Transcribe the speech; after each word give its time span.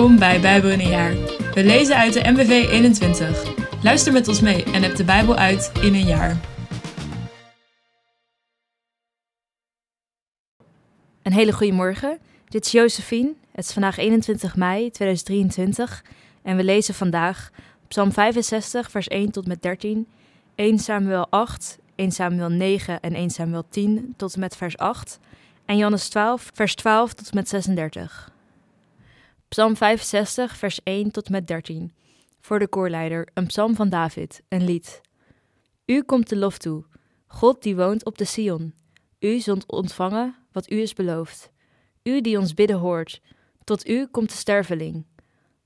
Welkom 0.00 0.18
bij 0.18 0.40
Bijbel 0.40 0.70
in 0.70 0.80
een 0.80 0.88
jaar. 0.88 1.14
We 1.54 1.64
lezen 1.64 1.96
uit 1.96 2.12
de 2.12 2.30
MBV 2.30 2.68
21. 2.70 3.54
Luister 3.82 4.12
met 4.12 4.28
ons 4.28 4.40
mee 4.40 4.64
en 4.64 4.82
heb 4.82 4.96
de 4.96 5.04
Bijbel 5.04 5.36
uit 5.36 5.72
in 5.82 5.94
een 5.94 6.06
jaar. 6.06 6.40
Een 11.22 11.32
hele 11.32 11.52
goede 11.52 11.72
morgen. 11.72 12.18
Dit 12.48 12.64
is 12.64 12.72
Josephine. 12.72 13.32
Het 13.52 13.64
is 13.64 13.72
vandaag 13.72 13.96
21 13.96 14.56
mei 14.56 14.90
2023 14.90 16.04
en 16.42 16.56
we 16.56 16.64
lezen 16.64 16.94
vandaag 16.94 17.50
Psalm 17.88 18.12
65, 18.12 18.90
vers 18.90 19.08
1 19.08 19.30
tot 19.30 19.46
met 19.46 19.62
13, 19.62 20.06
1 20.54 20.78
Samuel 20.78 21.26
8, 21.30 21.78
1 21.94 22.12
Samuel 22.12 22.48
9 22.48 23.00
en 23.00 23.14
1 23.14 23.30
Samuel 23.30 23.64
10 23.68 24.14
tot 24.16 24.34
en 24.34 24.40
met 24.40 24.56
vers 24.56 24.78
8 24.78 25.18
en 25.64 25.76
Johannes 25.76 26.08
12, 26.08 26.50
vers 26.54 26.74
12 26.74 27.14
tot 27.14 27.28
en 27.28 27.36
met 27.36 27.48
36. 27.48 28.38
Psalm 29.50 29.76
65, 29.76 30.56
vers 30.56 30.80
1 30.82 31.10
tot 31.10 31.28
met 31.28 31.46
13. 31.46 31.94
Voor 32.40 32.58
de 32.58 32.68
koorleider, 32.68 33.28
een 33.34 33.46
psalm 33.46 33.74
van 33.74 33.88
David, 33.88 34.42
een 34.48 34.64
lied. 34.64 35.00
U 35.86 36.02
komt 36.02 36.28
de 36.28 36.36
lof 36.36 36.58
toe, 36.58 36.84
God 37.26 37.62
die 37.62 37.76
woont 37.76 38.04
op 38.04 38.18
de 38.18 38.24
Sion. 38.24 38.74
U 39.18 39.38
zult 39.38 39.66
ontvangen 39.66 40.36
wat 40.52 40.70
u 40.70 40.80
is 40.80 40.92
beloofd. 40.92 41.50
U 42.02 42.20
die 42.20 42.38
ons 42.38 42.54
bidden 42.54 42.78
hoort, 42.78 43.20
tot 43.64 43.88
u 43.88 44.06
komt 44.06 44.28
de 44.28 44.36
sterveling. 44.36 45.06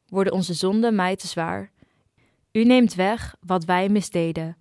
Worden 0.07 0.33
onze 0.33 0.55
zonden 0.55 0.95
mij 0.95 1.17
te 1.17 1.27
zwaar? 1.27 1.73
U 2.53 2.65
neemt 2.65 2.95
weg 2.95 3.37
wat 3.41 3.65
wij 3.65 3.89
misdeden. 3.89 4.57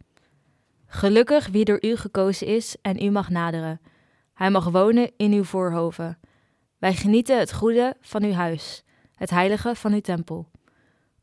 Gelukkig 0.86 1.48
wie 1.48 1.66
door 1.66 1.84
u 1.86 1.96
gekozen 1.96 2.48
is 2.48 2.76
en 2.82 3.04
u 3.04 3.10
mag 3.10 3.30
naderen. 3.30 3.82
Hij 4.34 4.50
mag 4.50 4.70
wonen 4.70 5.12
in 5.18 5.32
uw 5.32 5.44
voorhoven. 5.44 6.20
Wij 6.78 6.94
genieten 6.94 7.40
het 7.40 7.54
goede 7.54 7.96
van 8.02 8.24
uw 8.24 8.34
huis 8.34 8.83
het 9.16 9.30
heilige 9.30 9.76
van 9.76 9.94
uw 9.94 10.02
tempel. 10.02 10.50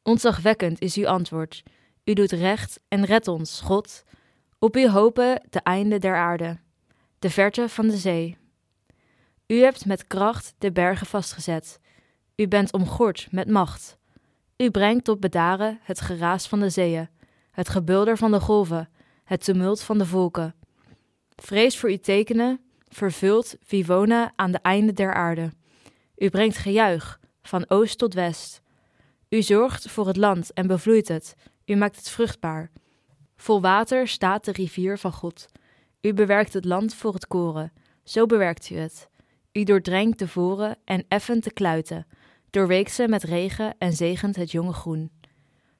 Ontzagwekkend 0.03 0.81
is 0.81 0.97
uw 0.97 1.07
antwoord. 1.07 1.63
U 2.05 2.13
doet 2.13 2.33
recht 2.33 2.81
en 2.89 3.05
redt 3.05 3.29
ons, 3.29 3.61
God. 3.61 4.05
Op 4.59 4.77
u 4.77 4.89
hopen 4.89 5.43
de 5.51 5.61
einde 5.61 5.99
der 5.99 6.17
aarde, 6.17 6.59
de 7.19 7.31
verte 7.31 7.69
van 7.69 7.87
de 7.87 7.97
zee. 7.97 8.39
U 9.47 9.61
hebt 9.63 9.87
met 9.87 10.07
kracht 10.07 10.55
de 10.59 10.73
bergen 10.73 11.07
vastgezet. 11.07 11.81
U 12.37 12.49
bent 12.49 12.73
omgord 12.73 13.29
met 13.31 13.49
macht. 13.49 13.99
U 14.57 14.71
brengt 14.71 15.05
tot 15.05 15.21
bedaren 15.21 15.79
het 15.83 16.01
geraas 16.01 16.49
van 16.49 16.61
de 16.61 16.69
zeeën, 16.69 17.09
het 17.51 17.69
gebulder 17.69 18.17
van 18.17 18.31
de 18.31 18.41
golven, 18.41 18.89
het 19.25 19.45
tumult 19.45 19.81
van 19.81 19.99
de 19.99 20.07
volken. 20.07 20.55
Vrees 21.37 21.79
voor 21.79 21.89
uw 21.89 21.99
tekenen, 21.99 22.61
vervult 22.89 23.57
wie 23.67 23.87
wonen 23.87 24.33
aan 24.37 24.51
de 24.51 24.59
einde 24.63 24.93
der 24.93 25.15
aarde. 25.15 25.53
U 26.17 26.29
brengt 26.29 26.57
gejuich, 26.57 27.20
van 27.51 27.65
oost 27.69 27.99
tot 27.99 28.15
west. 28.15 28.63
U 29.29 29.43
zorgt 29.43 29.91
voor 29.91 30.07
het 30.07 30.17
land 30.17 30.53
en 30.53 30.67
bevloeit 30.67 31.09
het. 31.09 31.35
U 31.65 31.75
maakt 31.75 31.97
het 31.97 32.09
vruchtbaar. 32.09 32.71
Vol 33.37 33.61
water 33.61 34.09
staat 34.09 34.45
de 34.45 34.53
rivier 34.53 34.99
van 34.99 35.13
God. 35.13 35.47
U 36.01 36.15
bewerkt 36.15 36.53
het 36.53 36.65
land 36.65 36.95
voor 36.95 37.15
het 37.15 37.27
koren. 37.27 37.73
Zo 38.05 38.27
bewerkt 38.27 38.71
u 38.71 38.77
het. 38.77 39.09
U 39.53 39.65
doordrenkt 39.65 40.19
de 40.19 40.29
voren 40.29 40.77
en 40.85 41.05
effent 41.09 41.45
de 41.45 41.53
kluiten. 41.53 42.07
Doorweekt 42.51 42.93
ze 42.93 43.09
met 43.09 43.23
regen 43.23 43.75
en 43.79 43.93
zegent 43.93 44.37
het 44.37 44.51
jonge 44.51 44.73
groen. 44.73 45.11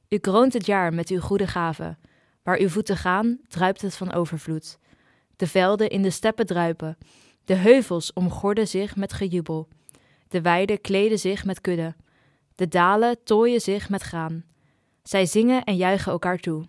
U 0.09 0.19
kroont 0.19 0.53
het 0.53 0.67
jaar 0.67 0.95
met 0.95 1.09
uw 1.09 1.21
goede 1.21 1.47
gaven. 1.47 1.99
Waar 2.43 2.59
uw 2.59 2.69
voeten 2.69 2.97
gaan, 2.97 3.39
druipt 3.49 3.81
het 3.83 3.97
van 3.97 4.13
overvloed. 4.13 4.79
De 5.37 5.47
velden 5.47 5.91
in 5.91 6.03
de 6.03 6.11
steppen 6.11 6.47
druipen. 6.47 6.99
De 7.45 7.55
heuvels 7.55 8.13
omgorden 8.13 8.69
zich 8.69 8.97
met 8.97 9.13
gejubel. 9.13 9.69
De 10.31 10.41
weiden 10.41 10.81
kleden 10.81 11.19
zich 11.19 11.45
met 11.45 11.61
kudde. 11.61 11.95
De 12.55 12.69
dalen 12.69 13.25
tooien 13.25 13.61
zich 13.61 13.89
met 13.89 14.03
graan. 14.03 14.45
Zij 15.03 15.27
zingen 15.27 15.65
en 15.65 15.77
juichen 15.77 16.13
elkaar 16.13 16.39
toe. 16.39 16.65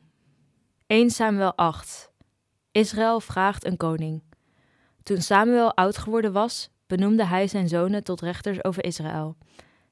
1 0.88 1.10
Samuel 1.10 1.56
8. 1.56 2.12
Israël 2.72 3.20
vraagt 3.20 3.66
een 3.66 3.78
koning. 3.78 4.24
Toen 5.04 5.22
Samuel 5.22 5.76
oud 5.76 5.98
geworden 5.98 6.32
was, 6.32 6.70
benoemde 6.88 7.26
hij 7.26 7.48
zijn 7.48 7.68
zonen 7.68 8.04
tot 8.04 8.22
rechters 8.22 8.64
over 8.64 8.84
Israël. 8.84 9.38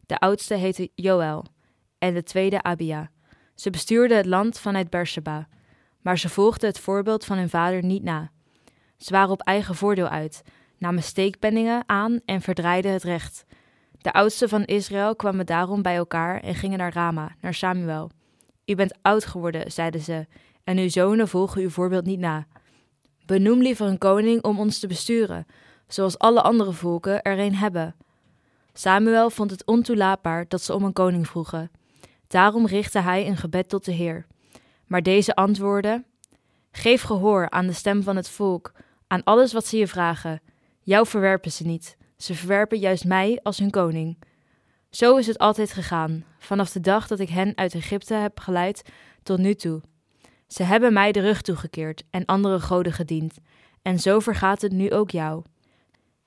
De 0.05 0.19
oudste 0.19 0.53
heette 0.53 0.91
Joël 0.95 1.45
en 1.97 2.13
de 2.13 2.23
tweede 2.23 2.63
Abia. 2.63 3.11
Ze 3.55 3.69
bestuurden 3.69 4.17
het 4.17 4.25
land 4.25 4.59
vanuit 4.59 4.89
Beersheba, 4.89 5.47
maar 6.01 6.17
ze 6.17 6.29
volgden 6.29 6.69
het 6.69 6.79
voorbeeld 6.79 7.25
van 7.25 7.37
hun 7.37 7.49
vader 7.49 7.83
niet 7.83 8.03
na. 8.03 8.31
Ze 8.97 9.11
waren 9.11 9.31
op 9.31 9.41
eigen 9.41 9.75
voordeel 9.75 10.07
uit, 10.07 10.41
namen 10.77 11.03
steekpenningen 11.03 11.83
aan 11.85 12.19
en 12.25 12.41
verdraaiden 12.41 12.91
het 12.91 13.03
recht. 13.03 13.45
De 14.01 14.13
oudsten 14.13 14.49
van 14.49 14.65
Israël 14.65 15.15
kwamen 15.15 15.45
daarom 15.45 15.81
bij 15.81 15.95
elkaar 15.95 16.41
en 16.41 16.55
gingen 16.55 16.77
naar 16.77 16.93
Rama, 16.93 17.35
naar 17.41 17.53
Samuel. 17.53 18.11
U 18.65 18.75
bent 18.75 18.97
oud 19.01 19.25
geworden, 19.25 19.71
zeiden 19.71 20.01
ze, 20.01 20.27
en 20.63 20.77
uw 20.77 20.89
zonen 20.89 21.27
volgen 21.27 21.61
uw 21.61 21.69
voorbeeld 21.69 22.05
niet 22.05 22.19
na. 22.19 22.47
Benoem 23.25 23.61
liever 23.61 23.87
een 23.87 23.97
koning 23.97 24.43
om 24.43 24.59
ons 24.59 24.79
te 24.79 24.87
besturen, 24.87 25.45
zoals 25.87 26.17
alle 26.17 26.41
andere 26.41 26.71
volken 26.71 27.21
er 27.21 27.39
een 27.39 27.55
hebben. 27.55 27.95
Samuel 28.73 29.29
vond 29.29 29.51
het 29.51 29.65
ontoelaatbaar 29.65 30.45
dat 30.47 30.61
ze 30.61 30.73
om 30.73 30.83
een 30.83 30.93
koning 30.93 31.27
vroegen. 31.27 31.71
Daarom 32.27 32.65
richtte 32.65 32.99
hij 32.99 33.27
een 33.27 33.37
gebed 33.37 33.69
tot 33.69 33.85
de 33.85 33.91
Heer. 33.91 34.27
Maar 34.87 35.03
deze 35.03 35.35
antwoordde: 35.35 36.03
Geef 36.71 37.01
gehoor 37.01 37.49
aan 37.49 37.67
de 37.67 37.73
stem 37.73 38.03
van 38.03 38.15
het 38.15 38.29
volk, 38.29 38.71
aan 39.07 39.23
alles 39.23 39.53
wat 39.53 39.65
ze 39.65 39.77
je 39.77 39.87
vragen. 39.87 40.41
Jou 40.81 41.07
verwerpen 41.07 41.51
ze 41.51 41.65
niet. 41.65 41.97
Ze 42.23 42.35
verwerpen 42.35 42.79
juist 42.79 43.05
mij 43.05 43.39
als 43.43 43.57
hun 43.57 43.69
koning. 43.69 44.17
Zo 44.89 45.17
is 45.17 45.27
het 45.27 45.37
altijd 45.37 45.73
gegaan, 45.73 46.25
vanaf 46.39 46.71
de 46.71 46.79
dag 46.79 47.07
dat 47.07 47.19
ik 47.19 47.29
hen 47.29 47.57
uit 47.57 47.73
Egypte 47.73 48.13
heb 48.13 48.39
geleid 48.39 48.81
tot 49.23 49.37
nu 49.37 49.53
toe. 49.53 49.81
Ze 50.47 50.63
hebben 50.63 50.93
mij 50.93 51.11
de 51.11 51.19
rug 51.19 51.41
toegekeerd 51.41 52.03
en 52.09 52.25
andere 52.25 52.59
goden 52.59 52.93
gediend, 52.93 53.37
en 53.81 53.99
zo 53.99 54.19
vergaat 54.19 54.61
het 54.61 54.71
nu 54.71 54.91
ook 54.91 55.11
jou. 55.11 55.43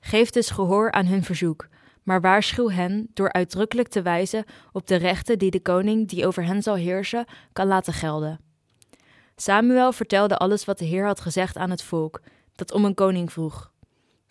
Geef 0.00 0.30
dus 0.30 0.50
gehoor 0.50 0.92
aan 0.92 1.06
hun 1.06 1.24
verzoek, 1.24 1.68
maar 2.02 2.20
waarschuw 2.20 2.70
hen 2.70 3.08
door 3.14 3.32
uitdrukkelijk 3.32 3.88
te 3.88 4.02
wijzen 4.02 4.44
op 4.72 4.86
de 4.86 4.96
rechten 4.96 5.38
die 5.38 5.50
de 5.50 5.62
koning 5.62 6.08
die 6.08 6.26
over 6.26 6.44
hen 6.44 6.62
zal 6.62 6.74
heersen 6.74 7.24
kan 7.52 7.66
laten 7.66 7.92
gelden. 7.92 8.40
Samuel 9.36 9.92
vertelde 9.92 10.36
alles 10.36 10.64
wat 10.64 10.78
de 10.78 10.84
Heer 10.84 11.06
had 11.06 11.20
gezegd 11.20 11.56
aan 11.56 11.70
het 11.70 11.82
volk, 11.82 12.22
dat 12.54 12.72
om 12.72 12.84
een 12.84 12.94
koning 12.94 13.32
vroeg. 13.32 13.72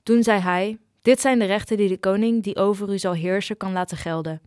Toen 0.04 0.24
zei 0.24 0.40
hij: 0.40 0.80
dit 1.02 1.22
zijn 1.22 1.40
de 1.40 1.46
rechten 1.46 1.78
die 1.78 1.88
de 1.88 2.00
koning 2.00 2.44
die 2.44 2.56
over 2.56 2.90
u 2.90 3.00
zal 3.00 3.14
heersen 3.14 3.58
kan 3.58 3.72
laten 3.72 3.98
gelden. 3.98 4.42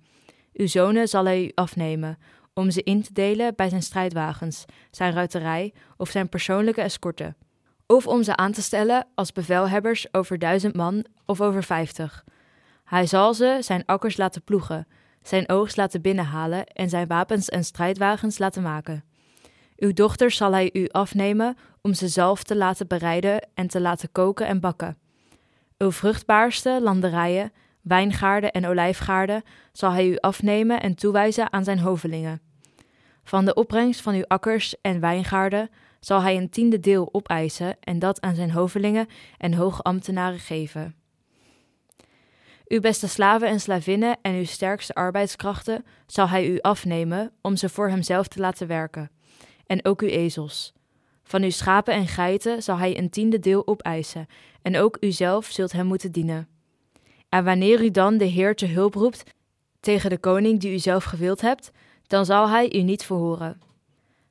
Uw 0.52 0.66
zonen 0.66 1.08
zal 1.08 1.24
hij 1.24 1.44
u 1.44 1.50
afnemen, 1.54 2.18
om 2.54 2.70
ze 2.70 2.82
in 2.82 3.02
te 3.02 3.12
delen 3.12 3.54
bij 3.56 3.68
zijn 3.68 3.82
strijdwagens, 3.82 4.64
zijn 4.90 5.12
ruiterij 5.12 5.72
of 5.96 6.10
zijn 6.10 6.28
persoonlijke 6.28 6.80
escorte. 6.80 7.34
Of 7.86 8.06
om 8.06 8.22
ze 8.22 8.36
aan 8.36 8.52
te 8.52 8.62
stellen 8.62 9.06
als 9.14 9.32
bevelhebbers 9.32 10.14
over 10.14 10.38
duizend 10.38 10.76
man 10.76 11.04
of 11.26 11.40
over 11.40 11.62
vijftig. 11.62 12.24
Hij 12.84 13.06
zal 13.06 13.34
ze 13.34 13.58
zijn 13.60 13.82
akkers 13.86 14.16
laten 14.16 14.42
ploegen, 14.42 14.86
zijn 15.22 15.48
oogst 15.48 15.76
laten 15.76 16.02
binnenhalen 16.02 16.66
en 16.66 16.88
zijn 16.88 17.06
wapens 17.06 17.48
en 17.48 17.64
strijdwagens 17.64 18.38
laten 18.38 18.62
maken. 18.62 19.04
Uw 19.76 19.92
dochters 19.92 20.36
zal 20.36 20.52
hij 20.52 20.70
u 20.72 20.88
afnemen 20.88 21.56
om 21.82 21.94
ze 21.94 22.08
zelf 22.08 22.42
te 22.42 22.56
laten 22.56 22.86
bereiden 22.86 23.48
en 23.54 23.66
te 23.66 23.80
laten 23.80 24.12
koken 24.12 24.46
en 24.46 24.60
bakken. 24.60 24.98
Uw 25.78 25.90
vruchtbaarste 25.90 26.78
landerijen, 26.82 27.52
wijngaarden 27.80 28.52
en 28.52 28.66
olijfgaarden 28.66 29.42
zal 29.72 29.92
hij 29.92 30.08
u 30.08 30.16
afnemen 30.16 30.80
en 30.80 30.94
toewijzen 30.94 31.52
aan 31.52 31.64
zijn 31.64 31.78
hovelingen. 31.78 32.40
Van 33.24 33.44
de 33.44 33.54
opbrengst 33.54 34.00
van 34.00 34.14
uw 34.14 34.24
akkers 34.26 34.80
en 34.80 35.00
wijngaarden 35.00 35.70
zal 36.00 36.22
hij 36.22 36.36
een 36.36 36.50
tiende 36.50 36.80
deel 36.80 37.08
opeisen 37.12 37.76
en 37.80 37.98
dat 37.98 38.20
aan 38.20 38.34
zijn 38.34 38.50
hovelingen 38.50 39.06
en 39.38 39.54
hoogambtenaren 39.54 40.38
geven. 40.38 40.94
Uw 42.68 42.80
beste 42.80 43.08
slaven 43.08 43.48
en 43.48 43.60
slavinnen 43.60 44.18
en 44.22 44.34
uw 44.34 44.44
sterkste 44.44 44.94
arbeidskrachten 44.94 45.84
zal 46.06 46.28
hij 46.28 46.48
u 46.48 46.60
afnemen 46.60 47.32
om 47.40 47.56
ze 47.56 47.68
voor 47.68 47.88
hemzelf 47.88 48.28
te 48.28 48.40
laten 48.40 48.66
werken, 48.66 49.10
en 49.66 49.84
ook 49.84 50.02
uw 50.02 50.08
ezels. 50.08 50.72
Van 51.24 51.42
uw 51.42 51.50
schapen 51.50 51.94
en 51.94 52.06
geiten 52.06 52.62
zal 52.62 52.76
hij 52.76 52.98
een 52.98 53.10
tiende 53.10 53.38
deel 53.38 53.66
opeisen, 53.66 54.26
en 54.62 54.78
ook 54.78 54.96
u 55.00 55.12
zelf 55.12 55.46
zult 55.46 55.72
hem 55.72 55.86
moeten 55.86 56.12
dienen. 56.12 56.48
En 57.28 57.44
wanneer 57.44 57.84
u 57.84 57.90
dan 57.90 58.16
de 58.16 58.24
Heer 58.24 58.54
te 58.54 58.66
hulp 58.66 58.94
roept 58.94 59.22
tegen 59.80 60.10
de 60.10 60.18
koning 60.18 60.60
die 60.60 60.72
u 60.72 60.78
zelf 60.78 61.04
gewild 61.04 61.40
hebt, 61.40 61.70
dan 62.06 62.24
zal 62.24 62.48
hij 62.48 62.74
u 62.74 62.82
niet 62.82 63.04
verhoren. 63.04 63.60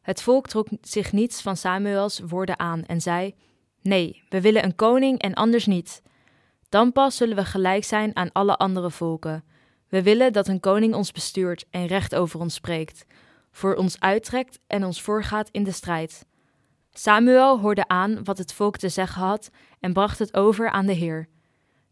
Het 0.02 0.22
volk 0.22 0.48
trok 0.48 0.68
zich 0.82 1.12
niets 1.12 1.42
van 1.42 1.58
Samuels 1.58 2.20
woorden 2.20 2.60
aan 2.60 2.86
en 2.86 3.02
zei: 3.02 3.36
Nee, 3.82 4.24
we 4.30 4.42
willen 4.42 4.64
een 4.64 4.76
koning 4.76 5.20
en 5.20 5.34
anders 5.34 5.66
niet. 5.66 6.02
Dan 6.70 6.92
pas 6.92 7.18
zullen 7.18 7.36
we 7.36 7.46
gelijk 7.46 7.84
zijn 7.84 8.16
aan 8.16 8.32
alle 8.32 8.58
andere 8.58 8.92
volken. 8.92 9.44
We 9.88 10.04
willen 10.04 10.34
dat 10.34 10.48
een 10.48 10.60
koning 10.60 10.94
ons 10.94 11.12
bestuurt 11.12 11.66
en 11.70 11.86
recht 11.86 12.16
over 12.16 12.40
ons 12.40 12.54
spreekt, 12.54 13.06
voor 13.52 13.76
ons 13.76 14.00
uittrekt 14.00 14.60
en 14.68 14.84
ons 14.86 15.02
voorgaat 15.02 15.50
in 15.52 15.64
de 15.64 15.72
strijd. 15.72 16.26
Samuel 16.94 17.60
hoorde 17.60 17.88
aan 17.88 18.24
wat 18.24 18.38
het 18.38 18.54
volk 18.54 18.78
te 18.78 18.90
zeggen 18.90 19.22
had 19.22 19.50
en 19.80 19.94
bracht 19.94 20.20
het 20.20 20.34
over 20.34 20.70
aan 20.70 20.86
de 20.86 20.94
Heer. 20.94 21.28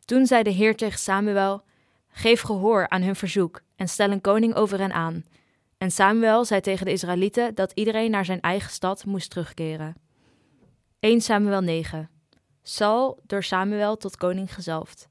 Toen 0.06 0.26
zei 0.26 0.44
de 0.44 0.50
Heer 0.50 0.76
tegen 0.76 1.00
Samuel: 1.00 1.64
Geef 2.08 2.42
gehoor 2.42 2.90
aan 2.90 3.02
hun 3.02 3.16
verzoek 3.16 3.62
en 3.76 3.88
stel 3.88 4.12
een 4.12 4.22
koning 4.22 4.56
over 4.56 4.80
hen 4.80 4.94
aan. 4.94 5.26
En 5.78 5.92
Samuel 5.92 6.46
zei 6.46 6.62
tegen 6.62 6.86
de 6.86 6.92
Israëlieten 6.92 7.56
dat 7.56 7.72
iedereen 7.72 8.12
naar 8.12 8.26
zijn 8.26 8.42
eigen 8.42 8.72
stad 8.72 9.06
moest 9.06 9.30
terugkeren. 9.30 9.96
1 11.00 11.22
Samuel 11.22 11.62
9 11.62 12.10
Saul 12.62 13.20
door 13.26 13.44
Samuel 13.44 13.98
tot 13.98 14.18
koning 14.18 14.54
gezalfd. 14.54 15.10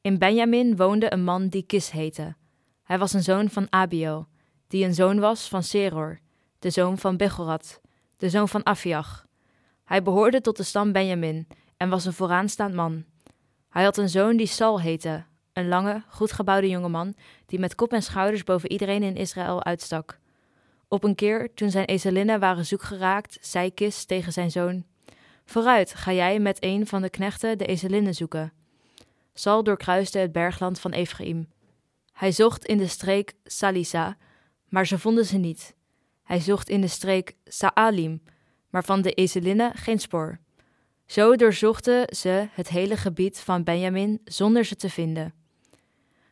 In 0.00 0.18
Benjamin 0.18 0.76
woonde 0.76 1.12
een 1.12 1.24
man 1.24 1.48
die 1.48 1.62
Kis 1.62 1.90
heette. 1.90 2.34
Hij 2.82 2.98
was 2.98 3.12
een 3.12 3.22
zoon 3.22 3.50
van 3.50 3.66
Abiel, 3.70 4.26
die 4.68 4.84
een 4.84 4.94
zoon 4.94 5.20
was 5.20 5.48
van 5.48 5.62
Seror, 5.62 6.18
de 6.58 6.70
zoon 6.70 6.98
van 6.98 7.16
Bechorat, 7.16 7.80
de 8.16 8.30
zoon 8.30 8.48
van 8.48 8.66
Afiach. 8.66 9.26
Hij 9.84 10.02
behoorde 10.02 10.40
tot 10.40 10.56
de 10.56 10.62
stam 10.62 10.92
Benjamin 10.92 11.46
en 11.76 11.88
was 11.88 12.04
een 12.04 12.12
vooraanstaand 12.12 12.74
man. 12.74 13.04
Hij 13.68 13.84
had 13.84 13.96
een 13.96 14.08
zoon 14.08 14.36
die 14.36 14.46
Saul 14.46 14.80
heette, 14.80 15.24
een 15.52 15.68
lange, 15.68 16.02
goed 16.08 16.32
gebouwde 16.32 16.68
jongeman 16.68 17.14
die 17.46 17.58
met 17.58 17.74
kop 17.74 17.92
en 17.92 18.02
schouders 18.02 18.44
boven 18.44 18.72
iedereen 18.72 19.02
in 19.02 19.16
Israël 19.16 19.64
uitstak. 19.64 20.18
Op 20.88 21.04
een 21.04 21.14
keer, 21.14 21.54
toen 21.54 21.70
zijn 21.70 21.84
ezelinnen 21.84 22.40
waren 22.40 22.66
zoek 22.66 22.82
geraakt, 22.82 23.38
zei 23.40 23.74
Kis 23.74 24.04
tegen 24.04 24.32
zijn 24.32 24.50
zoon: 24.50 24.84
Vooruit, 25.44 25.94
ga 25.94 26.12
jij 26.12 26.38
met 26.38 26.64
een 26.64 26.86
van 26.86 27.02
de 27.02 27.10
knechten 27.10 27.58
de 27.58 27.66
ezelinnen 27.66 28.14
zoeken. 28.14 28.52
Saul 29.34 29.62
doorkruiste 29.62 30.18
het 30.18 30.32
bergland 30.32 30.80
van 30.80 30.92
Ephraim. 30.92 31.48
Hij 32.12 32.32
zocht 32.32 32.64
in 32.64 32.78
de 32.78 32.86
streek 32.86 33.34
Salisa, 33.44 34.16
maar 34.68 34.86
ze 34.86 34.98
vonden 34.98 35.24
ze 35.24 35.36
niet. 35.36 35.74
Hij 36.24 36.40
zocht 36.40 36.68
in 36.68 36.80
de 36.80 36.88
streek 36.88 37.36
Saalim, 37.44 38.22
maar 38.70 38.84
van 38.84 39.02
de 39.02 39.12
ezelinnen 39.12 39.74
geen 39.74 39.98
spoor. 39.98 40.38
Zo 41.06 41.36
doorzochten 41.36 42.16
ze 42.16 42.48
het 42.52 42.68
hele 42.68 42.96
gebied 42.96 43.40
van 43.40 43.64
Benjamin 43.64 44.20
zonder 44.24 44.64
ze 44.64 44.76
te 44.76 44.90
vinden. 44.90 45.34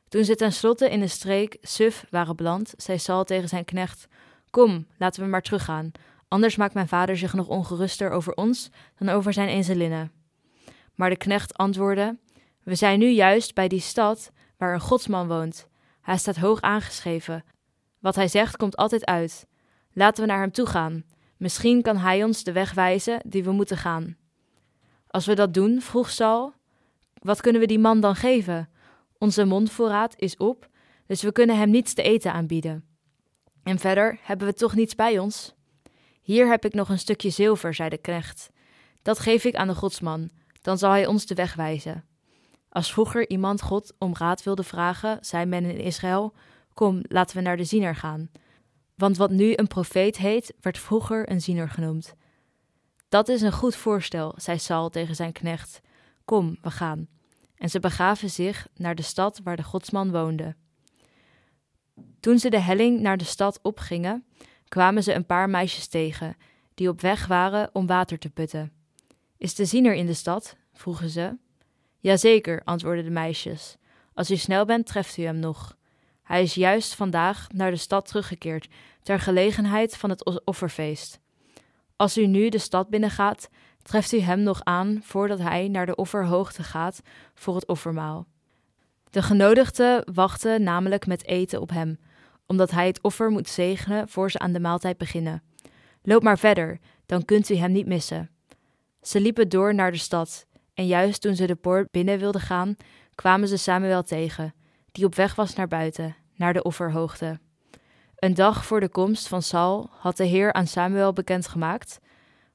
Toen 0.09 0.25
ze 0.25 0.35
tenslotte 0.35 0.91
in 0.91 1.01
de 1.01 1.09
streek 1.09 1.57
Suf 1.61 2.05
waren 2.11 2.37
beland, 2.37 2.75
zei 2.77 2.99
Saul 2.99 3.25
tegen 3.25 3.49
zijn 3.49 3.65
knecht: 3.65 4.07
Kom, 4.51 4.87
laten 4.99 5.23
we 5.23 5.29
maar 5.29 5.43
teruggaan, 5.43 5.91
anders 6.29 6.57
maakt 6.57 6.75
mijn 6.75 6.89
vader 6.89 7.17
zich 7.17 7.35
nog 7.35 7.49
ongeruster 7.49 8.11
over 8.11 8.35
ons 8.35 8.71
dan 8.99 9.09
over 9.09 9.33
zijn 9.33 9.49
ezelinnen. 9.49 10.13
Maar 10.95 11.11
de 11.11 11.17
knecht 11.17 11.55
antwoordde: 11.55 12.19
We 12.63 12.75
zijn 12.75 12.99
nu 12.99 13.09
juist 13.09 13.55
bij 13.55 13.69
die 13.69 13.81
stad 13.81 14.31
waar 14.57 14.75
een 14.75 14.81
godsman 14.81 15.29
woont. 15.29 15.69
Hij 16.01 16.19
staat 16.19 16.37
hoog 16.37 16.61
aangeschreven. 16.61 17.45
Wat 17.99 18.15
hij 18.15 18.29
zegt 18.29 18.57
komt 18.57 18.77
altijd 18.77 19.05
uit. 19.05 19.47
Laten 19.93 20.25
we 20.25 20.31
naar 20.31 20.41
hem 20.41 20.53
toe 20.53 20.67
gaan. 20.67 21.05
Misschien 21.37 21.83
kan 21.83 21.97
hij 21.97 22.25
ons 22.25 22.45
de 22.45 22.53
weg 22.53 22.75
wijzen 22.75 23.21
die 23.27 23.45
we 23.45 23.51
moeten 23.51 23.77
gaan. 23.77 24.17
Als 25.07 25.27
we 25.27 25.35
dat 25.35 25.55
doen, 25.55 25.81
vroeg 25.81 26.11
Saul, 26.11 26.53
wat 27.15 27.41
kunnen 27.41 27.61
we 27.61 27.67
die 27.67 27.79
man 27.79 28.01
dan 28.01 28.15
geven? 28.15 28.69
Onze 29.19 29.45
mondvoorraad 29.45 30.15
is 30.17 30.37
op, 30.37 30.69
dus 31.07 31.23
we 31.23 31.33
kunnen 31.33 31.59
hem 31.59 31.71
niets 31.71 31.95
te 31.95 32.03
eten 32.03 32.33
aanbieden. 32.33 32.85
En 33.63 33.79
verder 33.79 34.19
hebben 34.23 34.47
we 34.47 34.55
toch 34.55 34.75
niets 34.75 34.95
bij 34.95 35.19
ons? 35.19 35.55
Hier 36.23 36.49
heb 36.49 36.65
ik 36.65 36.75
nog 36.75 36.89
een 36.89 36.99
stukje 36.99 37.31
zilver, 37.31 37.75
zei 37.75 37.89
de 37.89 37.99
knecht. 37.99 38.51
Dat 39.03 39.19
geef 39.19 39.45
ik 39.45 39.55
aan 39.55 39.67
de 39.67 39.75
godsman, 39.75 40.31
dan 40.61 40.79
zal 40.79 40.91
hij 40.91 41.07
ons 41.07 41.27
de 41.27 41.35
weg 41.35 41.55
wijzen. 41.55 42.05
Als 42.69 42.93
vroeger 42.93 43.29
iemand 43.29 43.63
God 43.63 43.93
om 43.99 44.15
raad 44.17 44.43
wilde 44.43 44.63
vragen, 44.63 45.19
zei 45.21 45.45
men 45.45 45.65
in 45.65 45.79
Israël: 45.79 46.35
Kom, 46.75 47.01
laten 47.03 47.37
we 47.37 47.43
naar 47.43 47.57
de 47.57 47.65
ziener 47.65 47.97
gaan. 47.97 48.31
Want 48.95 49.17
wat 49.17 49.31
nu 49.31 49.53
een 49.57 49.67
profeet 49.67 50.17
heet, 50.17 50.55
werd 50.61 50.79
vroeger 50.79 51.31
een 51.31 51.41
ziener 51.41 51.69
genoemd. 51.69 52.15
Dat 53.09 53.29
is 53.29 53.43
een 53.43 53.53
goed 53.53 53.77
voorstel, 53.77 54.35
zei 54.37 54.59
Saul 54.59 54.89
tegen 54.89 55.15
zijn 55.15 55.33
knecht. 55.33 55.81
Kom, 56.25 56.59
we 56.61 56.71
gaan. 56.71 57.09
En 57.57 57.69
ze 57.69 57.81
begaven 57.81 58.31
zich 58.31 58.69
naar 58.75 58.95
de 58.95 59.03
stad 59.03 59.41
waar 59.45 59.57
de 59.57 59.63
godsman 59.63 60.11
woonde. 60.11 60.55
Toen 62.21 62.39
ze 62.39 62.51
de 62.51 62.61
helling 62.61 63.01
naar 63.01 63.17
de 63.17 63.25
stad 63.25 63.59
opgingen, 63.63 64.25
kwamen 64.69 65.03
ze 65.03 65.15
een 65.15 65.27
paar 65.27 65.51
meisjes 65.51 65.87
tegen, 65.89 66.37
die 66.75 66.89
op 66.89 67.01
weg 67.01 67.27
waren 67.27 67.71
om 67.73 67.87
water 67.87 68.19
te 68.19 68.31
putten. 68.31 68.73
Is 69.37 69.55
de 69.55 69.65
ziener 69.65 69.95
in 69.95 70.07
de 70.07 70.15
stad? 70.15 70.57
vroegen 70.73 71.09
ze. 71.09 71.37
Jazeker, 71.99 72.61
antwoordden 72.65 73.05
de 73.05 73.11
meisjes. 73.11 73.77
Als 74.15 74.31
u 74.31 74.37
snel 74.37 74.65
bent, 74.65 74.87
treft 74.87 75.17
u 75.17 75.23
hem 75.23 75.39
nog. 75.39 75.77
Hij 76.23 76.43
is 76.43 76.55
juist 76.55 76.95
vandaag 76.95 77.47
naar 77.55 77.71
de 77.71 77.77
stad 77.77 78.07
teruggekeerd, 78.07 78.69
ter 79.03 79.21
gelegenheid 79.21 79.97
van 79.97 80.11
het 80.11 80.45
offerfeest. 80.45 81.21
Als 81.97 82.19
u 82.19 82.27
nu 82.27 82.49
de 82.49 82.59
stad 82.59 82.89
binnengaat, 82.89 83.49
treft 83.83 84.13
u 84.13 84.21
hem 84.21 84.41
nog 84.41 84.65
aan 84.65 85.01
voordat 85.03 85.39
hij 85.39 85.69
naar 85.69 85.87
de 85.87 85.95
offerhoogte 85.95 86.63
gaat 86.63 87.01
voor 87.35 87.55
het 87.55 87.67
offermaal. 87.67 88.27
De 89.11 89.23
genodigden 89.23 90.05
wachten 90.15 90.63
namelijk 90.63 91.07
met 91.07 91.27
eten 91.27 91.61
op 91.61 91.71
hem, 91.71 91.99
omdat 92.47 92.71
hij 92.71 92.87
het 92.87 93.03
offer 93.03 93.31
moet 93.31 93.49
zegenen 93.49 94.09
voor 94.09 94.31
ze 94.31 94.39
aan 94.39 94.53
de 94.53 94.61
maaltijd 94.61 94.99
beginnen. 94.99 95.43
Loop 96.03 96.23
maar 96.23 96.39
verder, 96.39 96.79
dan 97.07 97.25
kunt 97.25 97.49
u 97.49 97.55
hem 97.55 97.73
niet 97.73 97.87
missen. 97.87 98.31
Ze 99.03 99.21
liepen 99.21 99.49
door 99.49 99.75
naar 99.75 99.93
de 99.93 99.99
stad, 99.99 100.47
en 100.75 100.87
juist 100.87 101.21
toen 101.21 101.35
ze 101.35 101.47
de 101.47 101.55
poort 101.55 101.91
binnen 101.91 102.19
wilden 102.19 102.41
gaan, 102.41 102.77
kwamen 103.15 103.49
ze 103.49 103.57
Samuel 103.57 104.03
tegen, 104.03 104.55
die 104.93 105.05
op 105.05 105.15
weg 105.15 105.35
was 105.35 105.55
naar 105.55 105.69
buiten, 105.69 106.17
naar 106.37 106.53
de 106.53 106.63
offerhoogte. 106.63 107.41
Een 108.17 108.35
dag 108.35 108.65
voor 108.65 108.81
de 108.81 108.89
komst 108.89 109.29
van 109.29 109.43
Saul 109.43 109.91
had 109.91 110.17
de 110.17 110.25
Heer 110.25 110.53
aan 110.53 110.67
Samuel 110.67 111.13
bekendgemaakt: 111.13 112.01